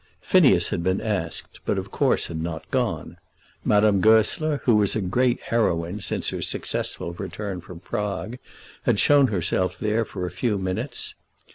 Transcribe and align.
Phineas 0.19 0.69
had 0.69 0.81
been 0.81 0.99
asked, 0.99 1.59
but 1.63 1.77
of 1.77 1.91
course 1.91 2.25
had 2.25 2.41
not 2.41 2.67
gone. 2.71 3.17
Madame 3.63 4.01
Goesler, 4.01 4.59
who 4.63 4.75
was 4.75 4.95
a 4.95 4.99
great 5.01 5.39
heroine 5.41 5.99
since 6.01 6.29
her 6.29 6.41
successful 6.41 7.13
return 7.13 7.61
from 7.61 7.81
Prague, 7.81 8.39
had 8.81 8.99
shown 8.99 9.27
herself 9.27 9.77
there 9.77 10.03
for 10.03 10.25
a 10.25 10.31
few 10.31 10.57
minutes. 10.57 11.13